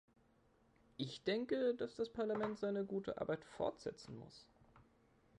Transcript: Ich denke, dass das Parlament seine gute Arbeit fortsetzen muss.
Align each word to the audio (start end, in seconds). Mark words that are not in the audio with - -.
Ich 0.97 1.21
denke, 1.25 1.75
dass 1.75 1.93
das 1.93 2.09
Parlament 2.09 2.57
seine 2.57 2.83
gute 2.85 3.21
Arbeit 3.21 3.43
fortsetzen 3.45 4.17
muss. 4.17 4.47